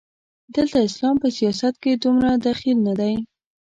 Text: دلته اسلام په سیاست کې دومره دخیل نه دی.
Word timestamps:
دلته 0.55 0.77
اسلام 0.87 1.15
په 1.23 1.27
سیاست 1.37 1.73
کې 1.83 1.91
دومره 2.03 2.29
دخیل 2.47 2.77
نه 2.87 2.93
دی. 2.99 3.13